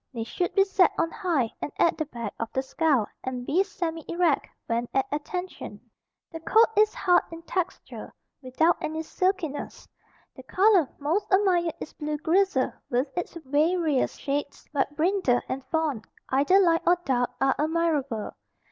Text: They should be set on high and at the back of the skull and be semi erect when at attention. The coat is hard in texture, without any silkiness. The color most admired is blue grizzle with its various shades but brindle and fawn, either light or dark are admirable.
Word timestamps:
They 0.15 0.23
should 0.23 0.55
be 0.55 0.63
set 0.63 0.89
on 0.97 1.11
high 1.11 1.51
and 1.61 1.71
at 1.77 1.95
the 1.95 2.07
back 2.07 2.33
of 2.39 2.51
the 2.53 2.63
skull 2.63 3.05
and 3.23 3.45
be 3.45 3.61
semi 3.63 4.03
erect 4.07 4.47
when 4.65 4.87
at 4.95 5.05
attention. 5.11 5.79
The 6.31 6.39
coat 6.39 6.69
is 6.75 6.95
hard 6.95 7.21
in 7.31 7.43
texture, 7.43 8.11
without 8.41 8.77
any 8.81 9.03
silkiness. 9.03 9.87
The 10.35 10.41
color 10.41 10.89
most 10.97 11.27
admired 11.31 11.75
is 11.79 11.93
blue 11.93 12.17
grizzle 12.17 12.73
with 12.89 13.15
its 13.15 13.37
various 13.45 14.15
shades 14.15 14.65
but 14.73 14.95
brindle 14.97 15.39
and 15.47 15.63
fawn, 15.65 16.01
either 16.29 16.59
light 16.59 16.81
or 16.87 16.97
dark 17.05 17.29
are 17.39 17.53
admirable. 17.59 18.31